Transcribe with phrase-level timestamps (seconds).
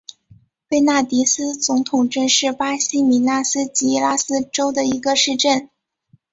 [0.67, 5.69] 贝纳迪斯总统镇是巴西米纳斯吉拉斯州的一个市镇。